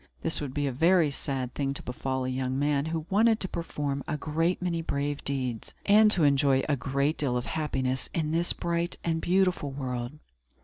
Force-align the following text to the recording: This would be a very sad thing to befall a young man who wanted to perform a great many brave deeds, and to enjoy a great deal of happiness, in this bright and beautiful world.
This 0.23 0.41
would 0.41 0.51
be 0.55 0.65
a 0.65 0.71
very 0.71 1.11
sad 1.11 1.53
thing 1.53 1.75
to 1.75 1.83
befall 1.83 2.25
a 2.25 2.29
young 2.29 2.57
man 2.57 2.85
who 2.87 3.05
wanted 3.11 3.39
to 3.41 3.47
perform 3.47 4.03
a 4.07 4.17
great 4.17 4.59
many 4.59 4.81
brave 4.81 5.23
deeds, 5.23 5.75
and 5.85 6.09
to 6.09 6.23
enjoy 6.23 6.63
a 6.67 6.75
great 6.75 7.19
deal 7.19 7.37
of 7.37 7.45
happiness, 7.45 8.09
in 8.11 8.31
this 8.31 8.51
bright 8.51 8.97
and 9.03 9.21
beautiful 9.21 9.69
world. 9.69 10.13